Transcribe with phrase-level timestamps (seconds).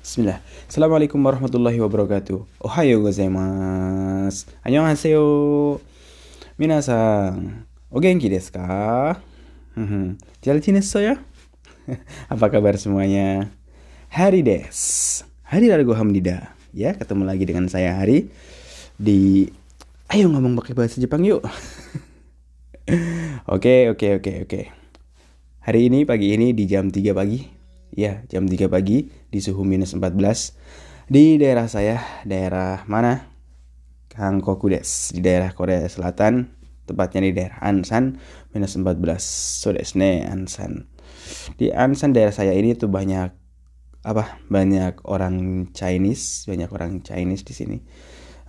[0.00, 0.40] Bismillah.
[0.64, 2.64] Assalamualaikum warahmatullahi wabarakatuh.
[2.64, 4.48] Ohayo gozaimasu.
[4.64, 5.28] Annyeonghaseyo.
[6.56, 7.68] Minasang.
[7.92, 9.20] O genki desu ka?
[10.40, 11.20] Jalitin ya?
[12.32, 13.52] Apa kabar semuanya?
[14.08, 14.72] Hari des.
[15.44, 16.56] Hari lalu Hamdida.
[16.72, 18.32] Ya, ketemu lagi dengan saya Hari
[18.96, 19.52] di
[20.08, 21.44] Ayo ngomong pakai bahasa Jepang yuk.
[23.44, 24.60] Oke, oke, oke, oke.
[25.60, 27.59] Hari ini pagi ini di jam 3 pagi
[27.94, 33.26] ya jam 3 pagi di suhu minus 14 di daerah saya daerah mana?
[34.10, 36.50] Hankoku des di daerah Korea Selatan
[36.84, 38.18] tepatnya di daerah Ansan
[38.52, 40.90] minus 14 so desne Ansan.
[41.54, 43.30] Di Ansan daerah saya ini tuh banyak
[44.00, 47.78] apa banyak orang Chinese banyak orang Chinese di sini.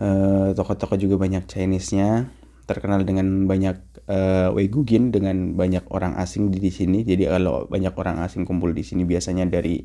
[0.02, 6.72] Toko toko-toko juga banyak Chinese-nya terkenal dengan banyak uh, Weigugin dengan banyak orang asing di,
[6.72, 7.04] sini.
[7.04, 9.84] Jadi kalau banyak orang asing kumpul di sini biasanya dari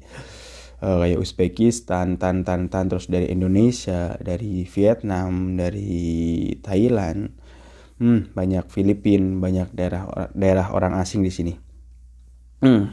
[0.84, 7.32] uh, kayak Uzbekistan, tan tan tan terus dari Indonesia, dari Vietnam, dari Thailand.
[7.96, 11.52] Hmm, banyak Filipin, banyak daerah daerah orang asing di sini.
[12.60, 12.92] Hmm.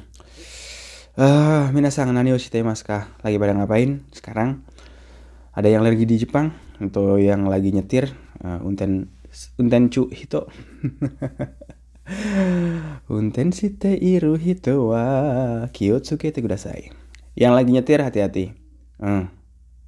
[1.13, 3.11] Uh, minasang nani oshite ka?
[3.21, 4.65] Lagi pada ngapain sekarang?
[5.53, 6.49] Ada yang lagi di Jepang
[6.81, 8.09] untuk yang lagi nyetir
[8.41, 9.13] uh, unten
[9.59, 10.47] untenchu hito
[13.07, 15.03] Untensite iru hito wa
[15.71, 16.91] kiyotsukete kudasai.
[17.33, 18.45] Yang lagi nyetir hati-hati.
[18.99, 19.31] Hmm.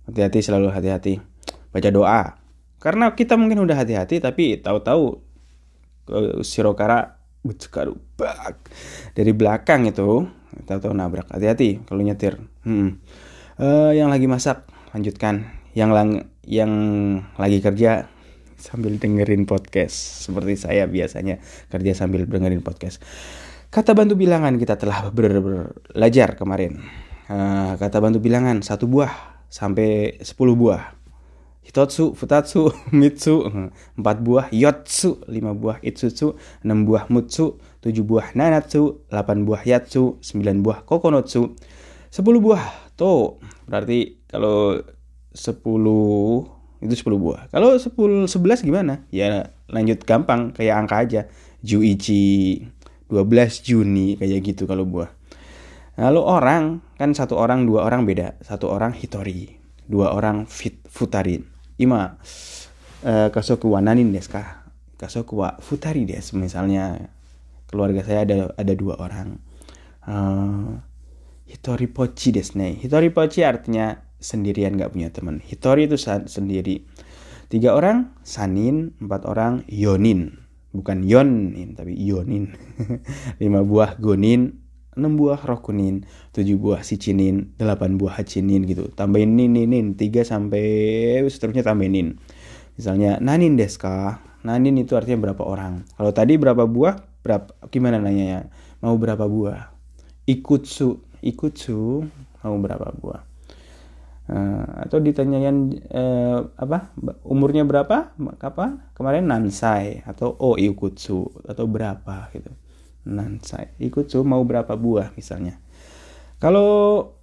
[0.07, 1.19] Hati-hati selalu hati-hati.
[1.75, 2.21] Baca doa.
[2.79, 5.03] Karena kita mungkin udah hati-hati tapi tahu-tahu
[6.11, 8.57] uh, sirokara buckaru bak
[9.13, 10.23] dari belakang itu
[10.63, 11.27] tahu-tahu nabrak.
[11.27, 12.39] Hati-hati kalau nyetir.
[12.63, 13.03] Hmm.
[13.59, 14.63] Uh, yang lagi masak
[14.95, 15.51] lanjutkan.
[15.75, 16.09] Yang lang
[16.47, 16.71] yang
[17.35, 18.07] lagi kerja
[18.57, 21.39] sambil dengerin podcast seperti saya biasanya
[21.69, 23.03] kerja sambil dengerin podcast.
[23.69, 26.79] Kata bantu bilangan kita telah belajar kemarin.
[27.25, 30.95] Uh, kata bantu bilangan satu buah sampai sepuluh buah.
[31.65, 33.41] Hitotsu, Futatsu, Mitsu,
[33.97, 40.21] empat buah, Yotsu, lima buah, Itsutsu, enam buah, Mutsu, tujuh buah, Nanatsu, delapan buah, Yatsu,
[40.21, 41.57] sembilan buah, Kokonotsu,
[42.13, 43.41] sepuluh buah, To.
[43.65, 44.77] Berarti kalau
[45.35, 46.47] sepuluh
[46.85, 47.41] itu 10 buah.
[47.49, 49.03] Kalau 10 11 gimana?
[49.09, 51.21] Ya lanjut gampang kayak angka aja.
[51.65, 52.61] Juichi
[53.09, 55.09] 12 Juni kayak gitu kalau buah.
[55.95, 56.63] Lalu orang
[56.99, 58.35] kan satu orang dua orang beda.
[58.43, 59.55] Satu orang Hitori,
[59.87, 61.39] dua orang fit, Futari.
[61.79, 62.19] Ima
[63.03, 64.67] uh, kasoku wa nanin desu ka?
[64.99, 67.11] Kasoku wa Futari desu misalnya
[67.71, 69.39] keluarga saya ada ada dua orang.
[70.03, 70.83] Uh,
[71.47, 72.75] Hitori Pochi desu ne.
[72.75, 75.37] Hitori Pochi artinya sendirian nggak punya teman.
[75.45, 76.81] Hitori itu sendiri.
[77.45, 80.41] Tiga orang Sanin, empat orang Yonin.
[80.73, 82.57] Bukan Yonin, tapi Yonin.
[83.41, 84.65] Lima buah Gonin,
[84.97, 88.89] enam buah Rokunin, tujuh buah Sicinin, delapan buah Hacinin gitu.
[88.95, 89.87] Tambahin nin, nin, nin.
[89.93, 92.07] tiga sampai seterusnya tambahin nin.
[92.75, 94.19] Misalnya Nanin Deska.
[94.45, 95.89] Nanin itu artinya berapa orang.
[95.97, 98.45] Kalau tadi berapa buah, berapa gimana nanya
[98.77, 99.73] Mau berapa buah?
[100.29, 102.05] Ikutsu, ikutsu
[102.45, 103.34] mau berapa buah?
[104.25, 106.89] Uh, atau ditanyain uh, apa
[107.21, 108.17] umurnya berapa?
[108.41, 112.49] Apa kemarin nansai atau oh ikutsu atau berapa gitu.
[113.05, 113.77] Nansai.
[113.77, 115.61] Ikutsu mau berapa buah misalnya.
[116.41, 117.13] Kalau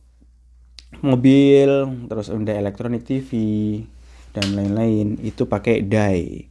[1.02, 1.70] mobil
[2.06, 3.30] terus udah elektronik TV
[4.30, 6.46] dan lain-lain itu pakai dai.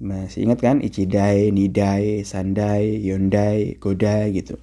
[0.00, 0.80] Masih ingat kan?
[0.80, 4.56] Ichidai nidai sandai yondai godai gitu.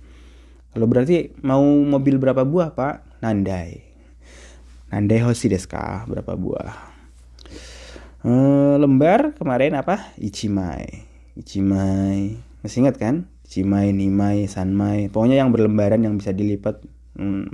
[0.73, 3.21] Kalau berarti mau mobil berapa buah pak?
[3.21, 3.86] Nandai
[4.87, 6.07] Nandai hoshi desu ka?
[6.07, 6.71] Berapa buah?
[8.23, 10.15] Uh, lembar kemarin apa?
[10.15, 11.03] Ichimai.
[11.35, 12.39] Ichimai.
[12.63, 13.27] Masih ingat kan?
[13.43, 15.11] Ichimai, nimai, sanmai.
[15.11, 16.79] Pokoknya yang berlembaran yang bisa dilipat.
[17.19, 17.51] Hmm.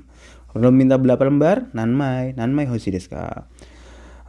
[0.53, 1.73] Kalau minta berapa lembar?
[1.73, 2.38] Nanmai.
[2.38, 3.49] Nanmai hoshi desu ka?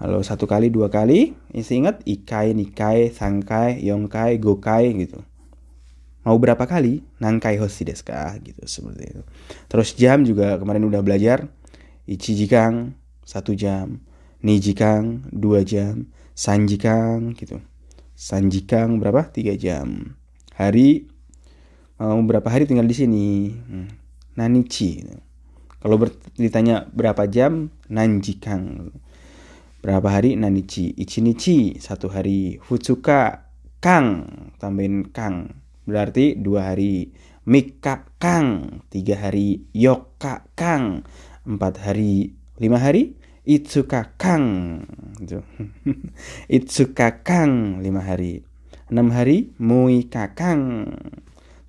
[0.00, 5.20] Kalau satu kali, dua kali, masih ingat ikai, nikai, sangkai, yongkai, gokai gitu.
[6.24, 7.04] Mau berapa kali?
[7.20, 8.32] Nangkai hoshi desu ka?
[8.40, 9.22] Gitu seperti itu.
[9.68, 11.52] Terus jam juga kemarin udah belajar
[12.04, 12.92] Ichijikang
[13.24, 14.04] satu jam,
[14.44, 17.64] Nijikang dua jam, Sanjikang gitu.
[18.12, 19.32] Sanjikang berapa?
[19.32, 20.12] Tiga jam.
[20.52, 21.08] Hari
[21.96, 23.26] mau berapa hari tinggal di sini?
[23.50, 23.88] Hmm.
[24.36, 25.00] Nanichi.
[25.80, 25.96] Kalau
[26.36, 28.92] ditanya berapa jam, Nanjikang.
[29.80, 30.36] Berapa hari?
[30.36, 30.92] Nanichi.
[30.92, 32.60] Ichinichi satu hari.
[32.60, 33.48] Futsuka
[33.80, 34.28] kang
[34.60, 37.16] tambahin kang berarti dua hari.
[37.48, 39.68] Mika kang tiga hari.
[39.72, 41.04] Yoka kang
[41.44, 42.32] empat hari.
[42.56, 43.16] Lima hari?
[43.44, 44.80] Itsuka Kang.
[45.20, 45.44] Gitu.
[46.56, 48.44] Itsuka Kang lima hari.
[48.88, 50.92] Enam hari Mui Kakang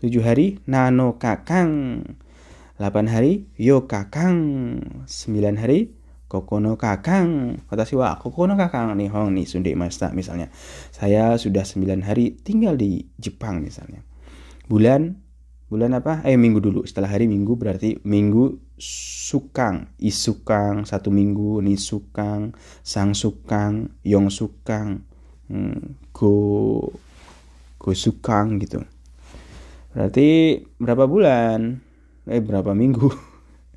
[0.03, 2.03] tujuh hari Nano Kakang
[2.75, 4.37] delapan hari Yo Kakang
[5.07, 5.95] sembilan hari
[6.27, 10.51] kokono kakang watashi wa kokono kakang nihong ni sunde masta misalnya.
[10.91, 14.03] Saya sudah 9 hari tinggal di Jepang misalnya.
[14.67, 15.15] Bulan
[15.71, 16.19] bulan apa?
[16.27, 16.83] Eh minggu dulu.
[16.83, 22.51] Setelah hari minggu berarti minggu sukang isukang satu minggu ni sukang
[22.83, 25.07] sang sukang yong sukang
[25.47, 26.83] hmm, go
[27.79, 28.83] go sukang gitu.
[29.95, 31.79] Berarti berapa bulan?
[32.27, 33.07] Eh berapa minggu?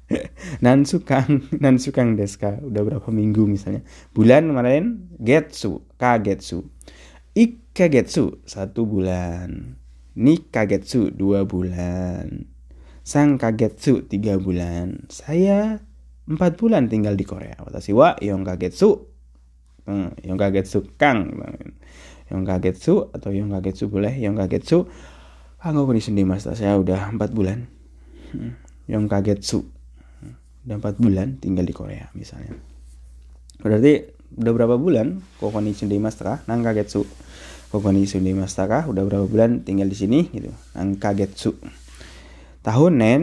[0.65, 3.85] Nan sukang nan sukang deska udah berapa minggu misalnya?
[4.17, 6.65] Bulan kemarin getsu kagetsu.
[7.37, 9.79] Ikagetsu satu bulan.
[10.19, 12.58] Ni kagetsu dua bulan
[13.09, 15.09] sang kagetsu tiga bulan.
[15.09, 15.81] Saya
[16.29, 17.57] empat bulan tinggal di Korea.
[17.65, 19.09] Watashi wa yong kagetsu
[19.89, 21.33] hmm, yong kagetsu kang
[22.29, 24.85] yong kagetsu atau yong kagetsu boleh yong kagetsu
[25.59, 27.67] Kanggo kuni sendi mas saya udah empat bulan.
[28.29, 28.55] Hmm.
[28.85, 29.65] yang kagetsu
[30.69, 32.53] udah empat bulan tinggal di Korea misalnya.
[33.57, 34.05] Berarti
[34.37, 37.09] udah berapa bulan kokoni sendi mas nang kagetsu
[37.73, 40.53] kokoni sendi mas udah berapa bulan tinggal di sini gitu.
[40.77, 41.57] Nang kagetsu
[42.69, 43.23] tahun nen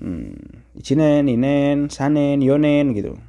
[0.00, 3.20] hmm, ichinen inen sanen yonen gitu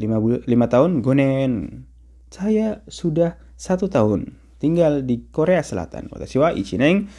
[0.00, 1.84] lima, bul lima tahun gonen
[2.32, 7.12] saya sudah satu tahun tinggal di Korea Selatan watashi wa ichineng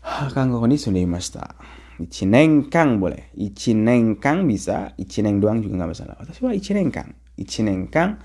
[0.00, 1.44] Kanggo ni masta.
[2.00, 3.28] Ichineng kang boleh.
[3.36, 4.96] Ichineng kang bisa.
[4.96, 6.16] Ichineng doang juga nggak masalah.
[6.16, 7.12] Watashi wa ichineng kang.
[7.36, 8.16] Ichineng kang.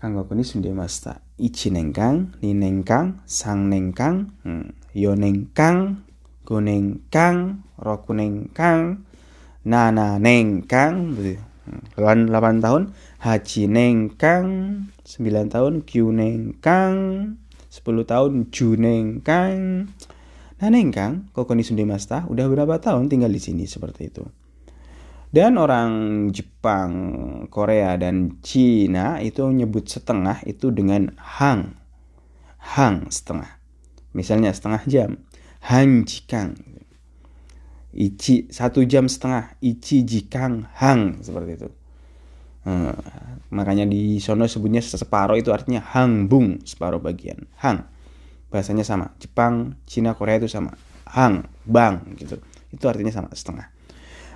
[0.00, 1.20] Kanggo ni masta.
[1.36, 2.32] Ichineng kang.
[2.40, 3.20] Nineng kang.
[3.28, 4.32] Sangneng kang.
[4.40, 4.72] Hmm.
[4.96, 6.08] Yoneng kang.
[6.44, 7.66] Goneng kang.
[7.78, 9.06] Rokuneng kang.
[9.64, 11.14] Nana neng kang.
[11.14, 11.82] Hmm.
[11.94, 12.82] 8, 8 tahun.
[13.22, 14.46] Haji neng kang.
[15.06, 15.86] 9 tahun.
[15.86, 16.96] Kyuneng kang.
[17.70, 18.50] 10 tahun.
[18.50, 19.86] Juneng kang.
[20.62, 24.22] Naneng Kang, Kokoni Sundemasta udah berapa tahun tinggal di sini seperti itu.
[25.34, 25.90] Dan orang
[26.30, 26.92] Jepang,
[27.50, 31.74] Korea, dan Cina itu nyebut setengah itu dengan hang.
[32.62, 33.58] Hang setengah.
[34.14, 35.26] Misalnya setengah jam.
[35.70, 36.58] Han jikang.
[37.92, 39.54] Ichi satu jam setengah.
[39.62, 41.22] Ichi jikang hang.
[41.22, 41.68] Seperti itu.
[42.62, 42.94] Hmm,
[43.50, 46.62] makanya di sono sebutnya separuh itu artinya hang bung.
[46.62, 47.46] Separuh bagian.
[47.58, 47.92] Hang
[48.52, 50.76] bahasanya sama Jepang Cina Korea itu sama
[51.08, 52.36] hang bang gitu
[52.68, 53.72] itu artinya sama setengah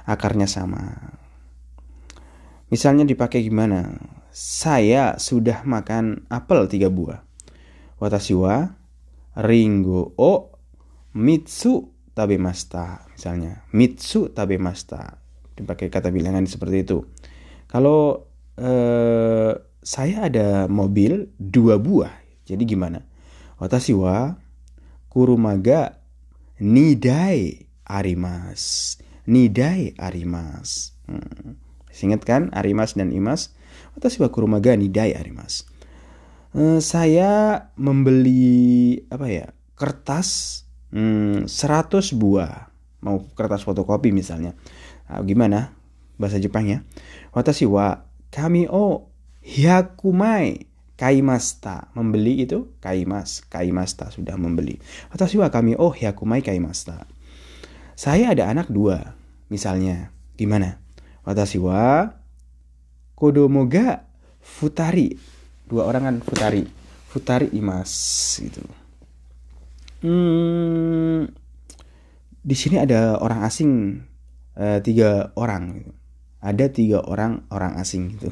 [0.08, 1.12] akarnya sama
[2.72, 3.92] misalnya dipakai gimana
[4.32, 7.20] saya sudah makan apel tiga buah
[8.00, 8.72] watashi wa
[9.36, 10.55] ringo o
[11.16, 15.18] mitsu tabemasta misalnya mitsu tabemasta
[15.56, 17.08] dipakai kata bilangan seperti itu
[17.64, 18.28] kalau
[18.60, 22.12] eh, saya ada mobil dua buah
[22.44, 23.16] jadi gimana
[23.56, 24.36] Watashi wa
[25.08, 25.96] kurumaga
[26.60, 28.96] nidai arimas.
[29.24, 30.92] Nidai arimas.
[31.08, 31.56] Hmm.
[31.96, 33.56] Ingat kan arimas dan imas?
[33.96, 35.64] Watashi wa kurumaga nidai arimas.
[36.52, 39.46] Uh, saya membeli apa ya
[39.76, 42.68] kertas hmm, 100 buah.
[43.02, 44.54] Mau kertas fotokopi misalnya.
[45.06, 45.74] Nah, gimana
[46.16, 46.82] bahasa Jepangnya
[47.30, 49.12] watashi wa kami o
[49.44, 50.64] hyakumai
[50.96, 54.80] kaimasta membeli itu kaimas kaimasta sudah membeli.
[55.12, 57.04] Atau siwa kami oh ya kumai kaimasta
[57.96, 59.16] saya ada anak dua
[59.48, 60.12] misalnya.
[60.36, 60.76] Gimana?
[61.24, 62.12] Watashi wa
[63.16, 64.04] kodomo ga
[64.44, 65.16] futari.
[65.64, 66.68] Dua orang kan futari.
[67.08, 67.88] Futari imas
[68.36, 68.60] gitu.
[70.04, 70.65] Hmm,
[72.46, 73.70] di sini ada orang asing
[74.54, 75.92] uh, tiga orang gitu
[76.46, 78.30] ada tiga orang orang asing gitu.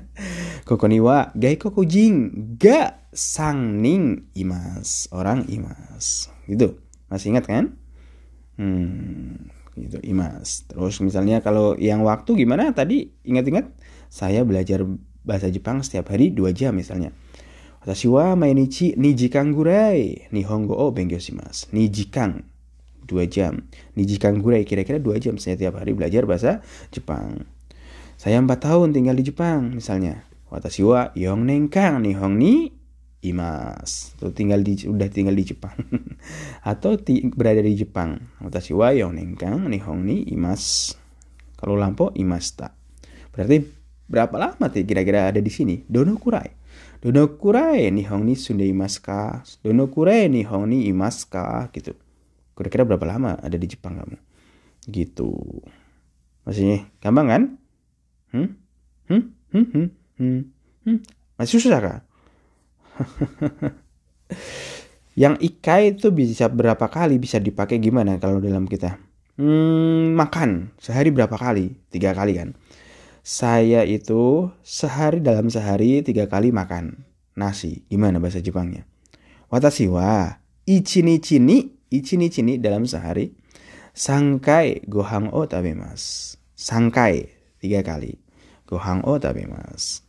[0.68, 6.80] Kokoniwa gai kokujing ga sangning imas orang imas gitu.
[7.12, 7.76] Masih ingat kan?
[8.56, 10.64] Hmm, gitu imas.
[10.64, 13.68] Terus misalnya kalau yang waktu gimana tadi ingat-ingat?
[14.12, 14.84] Saya belajar
[15.24, 17.12] bahasa Jepang setiap hari dua jam misalnya.
[17.84, 21.68] Watashi wa mainichi nijikang gurai nihongo o bengyou shimasu.
[21.74, 22.51] Nijikang
[23.06, 23.66] dua jam.
[23.98, 27.44] Niji Kanggurei kira-kira dua jam saya tiap hari belajar bahasa Jepang.
[28.22, 30.22] Saya empat tahun tinggal di Jepang misalnya.
[30.52, 32.70] Watashi wa yong nengkang nihong ni
[33.24, 34.12] imas.
[34.20, 35.74] Tuh tinggal di udah tinggal di Jepang.
[36.70, 38.20] Atau ti, berada di Jepang.
[38.38, 40.94] Watashi wa yong nengkang nihong ni imas.
[41.56, 42.76] Kalau lampo imasta.
[43.32, 43.64] Berarti
[44.06, 45.80] berapa lama kira-kira ada di sini?
[45.88, 46.52] Dono kurai.
[47.00, 49.40] Dono kurai nihong ni sunde imaska.
[49.64, 51.96] Dono kurai nihong ni imaska gitu
[52.56, 54.16] kira-kira berapa lama ada di Jepang kamu
[54.90, 55.32] gitu
[56.42, 57.42] masih gampang kan
[58.34, 58.48] hmm?
[59.08, 59.22] Hmm?
[59.52, 59.66] Hmm?
[59.70, 59.88] Hmm?
[60.18, 60.40] Hmm?
[60.84, 60.98] Hmm?
[61.38, 62.00] masih susah kah
[65.22, 68.96] yang ikai itu bisa berapa kali bisa dipakai gimana kalau dalam kita
[69.36, 72.52] hmm, makan sehari berapa kali tiga kali kan
[73.22, 77.06] Saya itu sehari dalam sehari tiga kali makan
[77.38, 77.86] nasi.
[77.86, 78.82] Gimana bahasa Jepangnya?
[79.46, 83.36] Watashi wa ichinichi ni ichinichi ni dalam sehari
[83.92, 86.34] sangkai gohang o tabemas.
[86.56, 87.28] Sangkai
[87.60, 88.16] tiga kali.
[88.64, 90.00] Gohang o tabemas.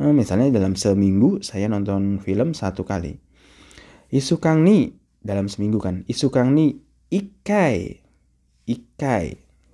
[0.00, 3.20] Eh, misalnya dalam seminggu saya nonton film satu kali.
[4.08, 6.08] Isukang ni dalam seminggu kan.
[6.08, 6.80] Isukang ni
[7.12, 8.00] ikai.
[8.64, 9.26] Ikai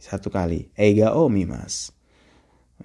[0.02, 0.74] satu kali.
[0.74, 1.94] Eiga o mimas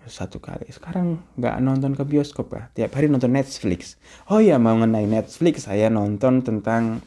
[0.05, 3.97] satu kali sekarang nggak nonton ke bioskop ya tiap hari nonton Netflix
[4.29, 7.01] oh ya mau mengenai Netflix saya nonton tentang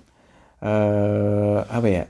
[0.65, 2.05] uh, apa ya?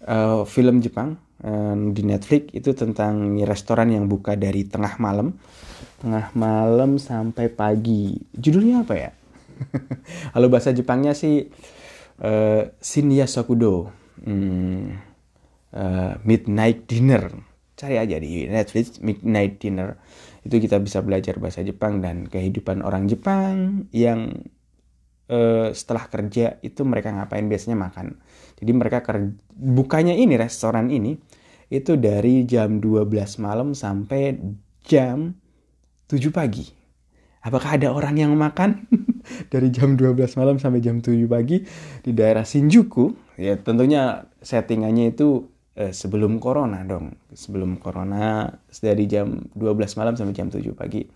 [0.00, 5.36] Uh, film Jepang uh, di Netflix itu tentang restoran yang buka dari tengah malam.
[6.00, 8.16] Tengah malam sampai pagi.
[8.32, 9.10] Judulnya apa ya?
[10.32, 11.52] Kalau bahasa Jepangnya sih
[12.24, 13.92] uh, Shinya Sokudo
[14.24, 14.84] hmm,
[15.76, 17.28] uh, Midnight Dinner.
[17.76, 20.00] Cari aja di Netflix Midnight Dinner.
[20.40, 24.48] Itu kita bisa belajar bahasa Jepang dan kehidupan orang Jepang yang
[25.30, 27.46] uh, setelah kerja itu mereka ngapain?
[27.46, 28.18] Biasanya makan.
[28.58, 31.16] Jadi mereka kerja, bukanya ini restoran ini
[31.70, 33.06] itu dari jam 12
[33.38, 34.34] malam sampai
[34.82, 35.38] jam
[36.10, 36.66] 7 pagi.
[37.40, 38.84] Apakah ada orang yang makan?
[39.52, 41.64] Dari jam 12 malam sampai jam 7 pagi
[42.04, 45.48] di daerah Shinjuku ya tentunya settingannya itu
[45.80, 47.16] eh, sebelum corona dong.
[47.32, 48.52] Sebelum corona
[48.84, 51.08] dari jam 12 malam sampai jam 7 pagi.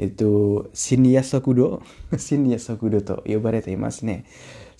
[0.00, 1.84] Itu Shinya Sokudo
[2.24, 3.20] Shinya Sokudo to.
[3.28, 4.24] Yobarete imasu ne.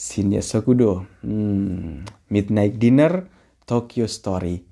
[0.00, 3.28] Shinya Sokudo hmm, Midnight Dinner
[3.69, 4.64] Tokyo Story.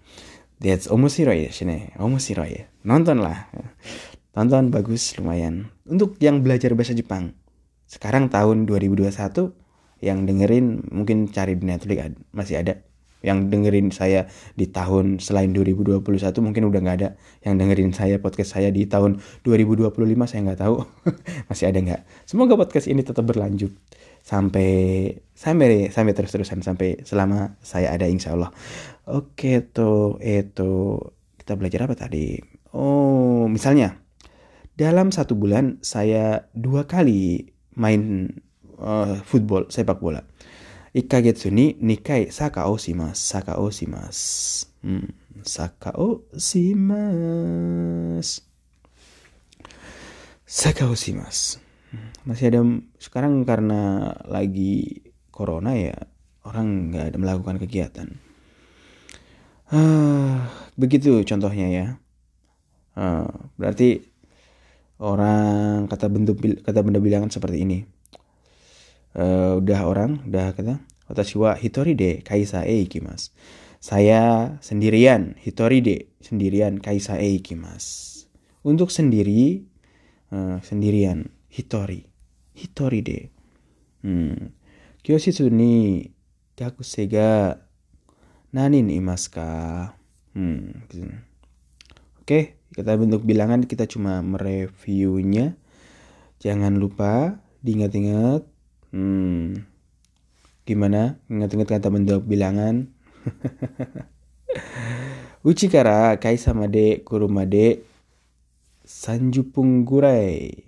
[0.56, 1.92] That's omoshiroi desu ne.
[2.00, 3.52] Omoshiroi nonton lah.
[4.32, 5.68] Tonton bagus lumayan.
[5.84, 7.36] Untuk yang belajar bahasa Jepang
[7.84, 9.12] sekarang tahun 2021
[10.02, 12.82] yang dengerin mungkin cari di Netflix masih ada
[13.24, 16.04] yang dengerin saya di tahun selain 2021
[16.44, 17.08] mungkin udah nggak ada
[17.40, 19.88] yang dengerin saya podcast saya di tahun 2025
[20.28, 20.76] saya nggak tahu.
[21.48, 22.00] Masih ada nggak?
[22.28, 23.72] Semoga podcast ini tetap berlanjut.
[24.20, 28.52] Sampai sampai sampai terus terusan sampai selama saya ada insya Allah.
[29.08, 31.00] Oke tuh itu
[31.40, 32.36] kita belajar apa tadi?
[32.76, 34.04] Oh misalnya
[34.74, 38.32] dalam satu bulan saya dua kali main
[38.78, 40.26] uh, football sepak bola
[40.93, 43.27] 1ヶ月に2回坂をします。
[43.27, 44.73] 坂をします。
[44.83, 45.13] うん。
[45.43, 48.49] 坂をします。
[50.49, 51.61] Saka mas.
[52.25, 52.65] Masih ada
[52.97, 55.93] sekarang karena lagi corona ya
[56.41, 58.17] orang nggak ada melakukan kegiatan.
[59.69, 60.41] Uh,
[60.73, 61.87] begitu contohnya ya.
[62.97, 63.29] Uh,
[63.61, 64.09] berarti
[64.97, 67.85] orang kata bentuk kata benda bilangan seperti ini
[69.14, 70.74] uh, udah orang udah kata
[71.08, 73.30] watashi wa hitori de kaisa e ikimasu
[73.80, 78.26] saya sendirian hitori de sendirian kaisa e ikimasu
[78.64, 79.68] untuk sendiri
[80.32, 82.08] uh, sendirian hitori
[82.56, 83.18] hitori de
[84.02, 84.50] hmm.
[85.04, 86.08] kyoshisu ni
[86.56, 87.60] gakusei ga
[88.54, 89.48] nanin imasu ka
[90.32, 90.88] hmm.
[90.88, 91.10] Gitu.
[92.24, 92.40] oke
[92.74, 95.54] kita bentuk bilangan kita cuma mereviewnya
[96.40, 98.53] jangan lupa diingat-ingat
[98.94, 99.66] Hmm.
[100.62, 101.18] Gimana?
[101.26, 102.94] Ingat-ingat kata bentuk bilangan?
[105.50, 107.82] Uchi kara kai sama de kuruma de
[108.86, 110.62] sanjupung gurai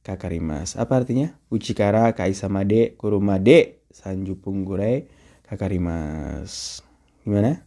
[0.00, 0.80] kakarimas.
[0.80, 1.36] Apa artinya?
[1.52, 5.04] Uchi kara kai sama de kuruma de sanjupung gurai
[5.44, 6.80] kakarimas.
[7.28, 7.60] Gimana?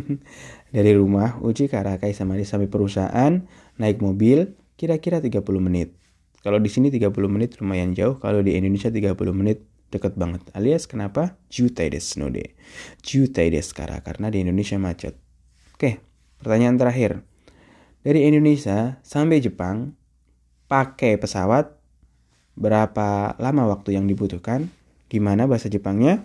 [0.72, 3.42] Dari rumah Uchi kara kai sama de sampai perusahaan
[3.82, 5.99] naik mobil kira-kira 30 menit.
[6.40, 9.60] Kalau di sini 30 menit lumayan jauh, kalau di Indonesia 30 menit
[9.92, 10.46] dekat banget.
[10.56, 11.36] Alias kenapa?
[11.52, 12.56] Jutai desu no de.
[13.04, 15.18] Jutai desu kara, karena di Indonesia macet.
[15.76, 16.00] Oke,
[16.40, 17.20] pertanyaan terakhir.
[18.00, 19.92] Dari Indonesia sampai Jepang,
[20.70, 21.76] pakai pesawat,
[22.56, 24.72] berapa lama waktu yang dibutuhkan?
[25.12, 26.24] Gimana bahasa Jepangnya?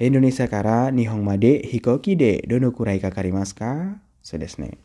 [0.00, 3.72] Indonesia kara Nihong made hikoki de dono kurai kakarimasu ka?
[4.22, 4.80] Sudesne.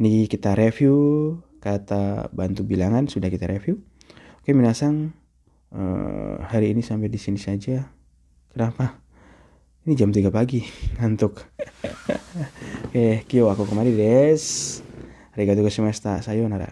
[0.00, 3.78] Ini kita review kata bantu bilangan sudah kita review.
[4.42, 5.14] Oke, minasang
[5.70, 7.86] uh, hari ini sampai di sini saja.
[8.50, 8.98] Kenapa?
[9.86, 10.66] Ini jam 3 pagi,
[10.98, 11.38] ngantuk.
[12.90, 14.42] Oke, kyo aku kemari des.
[15.32, 16.20] Arigatou gozaimashita.
[16.20, 16.68] Sayonara.